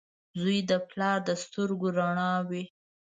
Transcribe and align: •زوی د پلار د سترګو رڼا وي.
•زوی 0.39 0.57
د 0.69 0.71
پلار 0.89 1.17
د 1.27 1.29
سترګو 1.43 1.87
رڼا 1.97 2.31
وي. 2.49 2.63